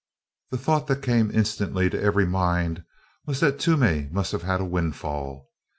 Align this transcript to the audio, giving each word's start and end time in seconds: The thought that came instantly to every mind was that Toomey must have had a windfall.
The 0.49 0.57
thought 0.57 0.87
that 0.87 1.03
came 1.03 1.29
instantly 1.29 1.87
to 1.91 2.01
every 2.01 2.25
mind 2.25 2.85
was 3.27 3.39
that 3.41 3.59
Toomey 3.59 4.09
must 4.11 4.31
have 4.31 4.41
had 4.41 4.59
a 4.59 4.65
windfall. 4.65 5.51